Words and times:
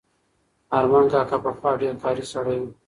ارمان 0.77 1.05
کاکا 1.11 1.37
پخوا 1.43 1.71
ډېر 1.81 1.95
کاري 2.03 2.23
سړی 2.33 2.57
و. 2.61 2.65